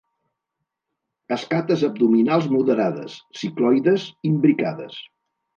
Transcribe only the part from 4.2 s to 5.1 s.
imbricades.